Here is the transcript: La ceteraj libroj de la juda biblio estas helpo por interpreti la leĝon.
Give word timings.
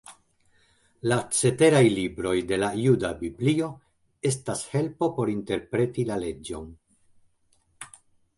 La 1.11 1.17
ceteraj 1.39 1.81
libroj 1.97 2.33
de 2.51 2.57
la 2.63 2.69
juda 2.85 3.11
biblio 3.19 3.69
estas 4.31 4.65
helpo 4.73 5.11
por 5.21 5.33
interpreti 5.35 6.09
la 6.11 6.19
leĝon. 6.25 6.75